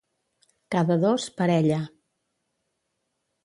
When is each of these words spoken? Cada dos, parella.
Cada 0.75 0.95
dos, 1.03 1.21
parella. 1.41 1.79